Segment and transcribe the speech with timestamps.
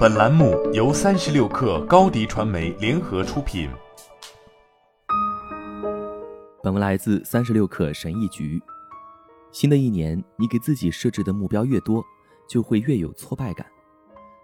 [0.00, 3.68] 本栏目由三十六氪高低传媒联合出品。
[6.62, 8.58] 本文来自三十六氪神译局。
[9.52, 12.02] 新的一年，你给自己设置的目标越多，
[12.48, 13.66] 就会越有挫败感。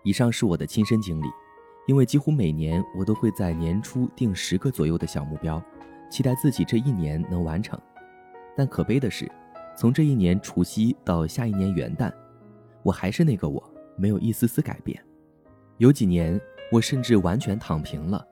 [0.04, 1.26] 以上是我的亲身经历，
[1.86, 5.58] 因为几乎每年我都会在年初定十个左右的小目标，
[6.10, 7.80] 期待自己这一年能完成。
[8.54, 9.26] 但可悲的是，
[9.74, 12.12] 从这一年除夕到下一年元旦，
[12.82, 15.02] 我还是那个我，没有一丝丝改变。
[15.78, 16.40] 有几年，
[16.72, 18.26] 我甚至完全躺平了，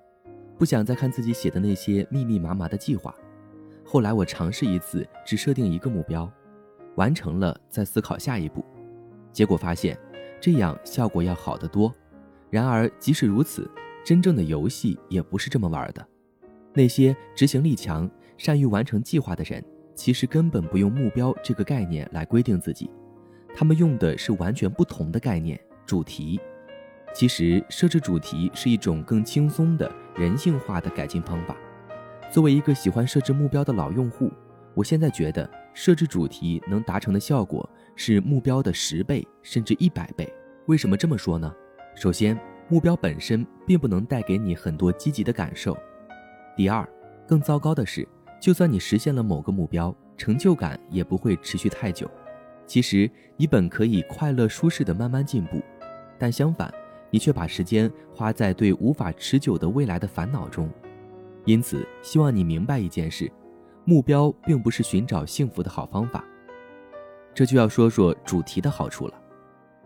[0.59, 3.15] 不想再看自己写的那些密密麻麻的计划。
[3.85, 6.31] 后来我尝试一次，只设定一个目标，
[6.95, 8.65] 完成了再思考下一步，
[9.33, 9.99] 结果发现。
[10.41, 11.91] 这样效果要好得多。
[12.51, 13.71] 然而，即使如此，
[14.05, 16.07] 真正的游戏也不是这么玩的。
[16.75, 19.65] 那些执行力强、善于完成计划的人，
[19.95, 22.91] 其实根本不用目标这个概念来规定自己，
[23.55, 26.39] 他们用的是完全不同的概念——主题。
[27.15, 31.57] 其实，设置主题是一种更轻松的、人性化的改进方法。
[32.31, 34.33] 作为一个喜欢设置目标的老用户，
[34.75, 37.69] 我现在觉得设置主题能达成的效果。
[37.97, 40.29] 是目标的十倍甚至一百倍。
[40.67, 41.55] 为什么这么说呢？
[41.95, 42.37] 首先，
[42.69, 45.77] 目标本身并不能带给你很多积极的感受。
[46.57, 46.85] 第二，
[47.25, 48.05] 更糟糕的是，
[48.41, 52.11] 就算你实现了某个目标，成就感也不会持续太久。
[52.67, 55.63] 其实你本可以快乐舒适的慢慢进步，
[56.19, 56.75] 但相反，
[57.15, 60.69] 你却把时间花在对无法持久的未来的烦恼中。
[61.45, 63.31] 因此，希望你明白一件事：
[63.85, 66.25] 目标并不是寻找幸福的好方法。
[67.33, 69.15] 这就要说说主题的好处了。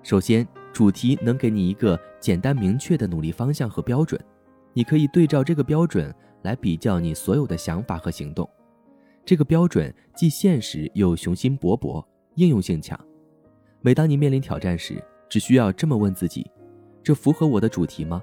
[0.02, 4.18] 首先，主题能给你一个简单明确的努力方向和标准，
[4.72, 6.10] 你可以对照这个标准
[6.44, 8.48] 来比较你所有的想法和行动。
[9.26, 12.02] 这个标准既现实又雄心勃勃，
[12.36, 12.98] 应用性强。
[13.82, 16.50] 每当你面临挑战时，只需要这么问自己：
[17.08, 18.22] 这符合我的主题吗？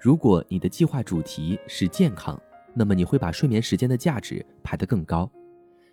[0.00, 2.40] 如果你的计划主题是健康，
[2.72, 5.30] 那么你会把睡眠时间的价值排得更高；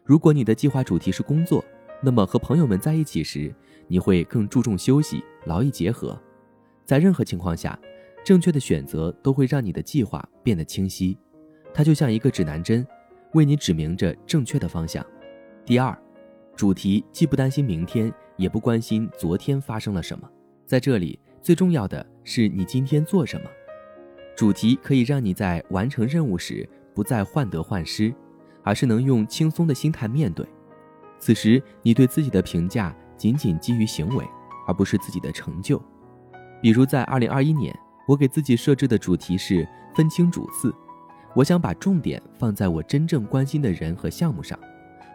[0.06, 1.62] 如果你的计划主题是工作，
[2.02, 3.54] 那么和朋友们在一起时，
[3.90, 6.18] 你会更注重休息，劳逸结合。
[6.86, 7.78] 在任何情况下，
[8.24, 11.18] 正确的选择都会让你的计划变得清晰。
[11.74, 12.88] 它就像一个指南针，
[13.34, 15.06] 为你指明着正确的方向。
[15.66, 15.94] 第二，
[16.56, 20.32] 主题既不担心明天，也不关心昨天发生了什么。
[20.66, 23.50] 在这里，最重要的是你今天做什么。
[24.36, 28.14] 主题可以让你在完成任务时不再患得患失，
[28.64, 30.46] 而是能用轻松的心态面对。
[31.20, 34.26] 此时，你对自己的评价仅仅基于行为，
[34.68, 35.82] 而不是自己的成就。
[36.62, 40.74] 比如，在二零二一年，我给自己设置的主题是分清主次，
[41.36, 44.58] 我想把重点放在我真正关心的人和项目上，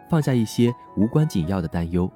[0.09, 2.09] 放下一些无关紧要的担忧。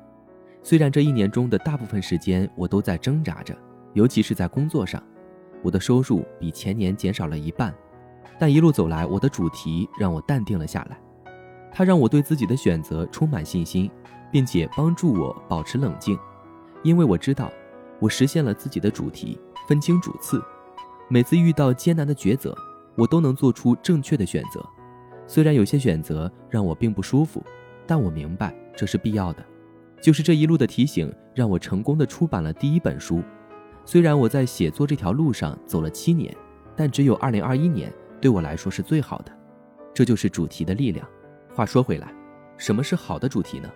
[0.61, 3.55] 虽然这一年中的大部分时间我都在挣扎着，
[3.93, 5.01] 尤其是在工作上，
[5.61, 7.73] 我的收入比前年减少了一半，
[8.39, 10.99] 但一路走来，我的主题让我淡定了下来。
[11.71, 13.89] 它让我对自己的选择充满信心，
[14.31, 16.17] 并且帮助我保持冷静，
[16.83, 17.51] 因为我知道
[17.99, 20.43] 我实现了自己的主题，分清主次。
[21.07, 22.55] 每次遇到艰难的抉择，
[22.95, 24.63] 我都能做出正确的选择。
[25.25, 27.43] 虽然有些选择让我并不舒服，
[27.87, 29.43] 但我明白这是必要的。
[30.01, 33.23] 就是这一路的提醒，让我成功的出版了第一本书。
[33.85, 36.35] 虽然我在写作这条路上走了七年，
[36.75, 39.31] 但只有2021年对我来说是最好的。
[39.93, 41.07] 这就是主题的力量。
[41.53, 42.13] 话说回来，
[42.57, 43.69] 什么是好的主题呢？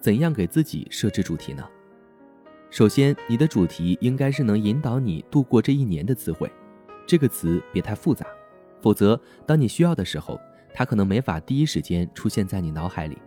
[0.00, 1.62] 怎样给自己设置主题呢？
[2.70, 6.50] 首先，你的主题应该是能引导你度过这一年的词汇。
[7.06, 8.24] 这个词别太复杂，
[8.80, 10.40] 否则当你需要的时候，
[10.72, 13.18] 它可能没法第一时间出现在你脑海里。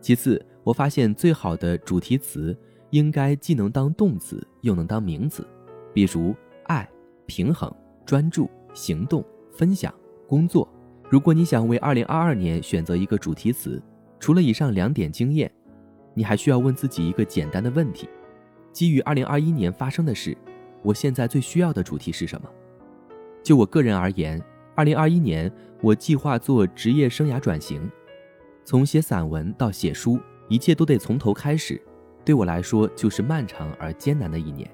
[0.00, 2.56] 其次，我发现最好的主题词
[2.92, 5.46] 应该既能当动词，又能当名词，
[5.94, 6.86] 比如爱、
[7.24, 9.92] 平衡、专注、行动、分享、
[10.26, 10.68] 工作。
[11.08, 13.82] 如果你想为二零二二年选择一个主题词，
[14.20, 15.50] 除了以上两点经验，
[16.12, 18.06] 你还需要问自己一个简单的问题：
[18.72, 20.36] 基于二零二一年发生的事，
[20.82, 22.48] 我现在最需要的主题是什么？
[23.42, 24.38] 就我个人而言，
[24.74, 25.50] 二零二一年
[25.80, 27.90] 我计划做职业生涯转型，
[28.66, 31.80] 从写散文到写书，一切都得从头开始，
[32.24, 34.70] 对我来说就是漫长而艰难的一年，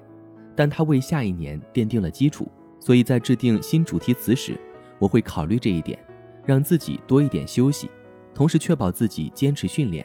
[0.55, 2.47] 但它为下一年奠定了基础。
[2.79, 4.59] 所以在制定新主题词时，
[4.99, 5.97] 我会考虑这一点。
[6.45, 7.91] 让自己多一点休息，
[8.33, 10.03] 同时确保自己坚持训练。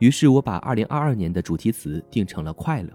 [0.00, 2.90] 于是我把2022年的主题词定成了快乐。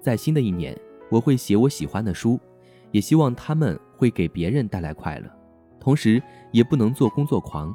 [0.00, 0.76] 在新的一年，
[1.08, 2.40] 我会写我喜欢的书，
[2.90, 5.30] 也希望他们会给别人带来快乐。
[5.78, 6.20] 同时，
[6.50, 7.72] 也不能做工作狂，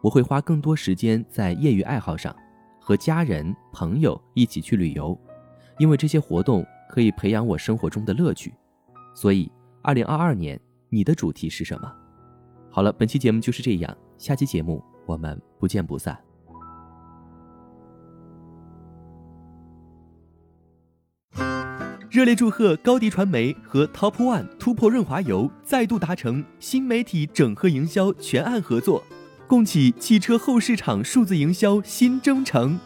[0.00, 2.34] 我会花更多时间在业余爱好上，
[2.90, 5.16] 和家人朋友一起去旅游，
[5.78, 8.52] 因为这些活动可以培养我生活中的乐趣。
[9.14, 9.48] 所以，
[9.80, 11.94] 二零二二年你的主题是什么？
[12.68, 16.18] 好了，本期节目就是这样，下期节目我们不见不散。
[22.10, 29.04] 热烈祝贺高迪传媒和 Top One 突破润滑油再度达成新媒体整合营销全案合作，
[29.50, 32.78] 共启汽车后市场数字营销新征程。